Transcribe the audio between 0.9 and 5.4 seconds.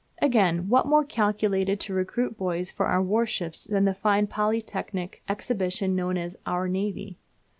calculated to recruit boys for our warships than the fine Polytechnic